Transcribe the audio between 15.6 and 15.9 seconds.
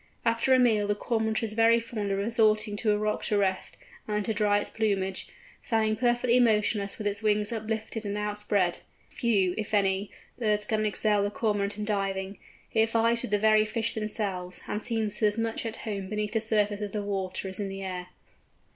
at